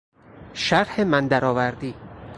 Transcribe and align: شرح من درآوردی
شرح 0.53 0.99
من 0.99 1.27
درآوردی 1.27 1.93